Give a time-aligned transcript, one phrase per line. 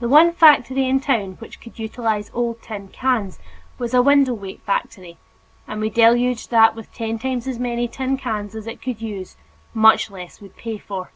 [0.00, 3.38] The one factory in town which could utilize old tin cans
[3.78, 5.16] was a window weight factory,
[5.68, 9.36] and we deluged that with ten times as many tin cans as it could use
[9.72, 11.12] much less would pay for.